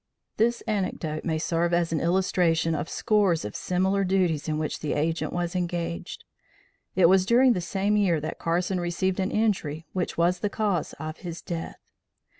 This 0.37 0.61
anecdote 0.61 1.23
may 1.25 1.37
serve 1.37 1.75
as 1.75 1.93
an 1.93 1.99
illustration 1.99 2.73
of 2.73 2.89
scores 2.89 3.45
of 3.45 3.55
similar 3.55 4.03
duties 4.03 4.49
in 4.49 4.57
which 4.57 4.79
the 4.79 4.93
agent 4.93 5.31
was 5.31 5.55
engaged. 5.55 6.23
It 6.95 7.07
was 7.07 7.23
during 7.23 7.53
the 7.53 7.61
same 7.61 7.95
year 7.95 8.19
that 8.19 8.39
Carson 8.39 8.79
received 8.79 9.19
an 9.19 9.29
injury 9.29 9.85
which 9.93 10.17
was 10.17 10.39
the 10.39 10.49
cause 10.49 10.93
of 10.93 11.17
his 11.17 11.43
death. 11.43 11.77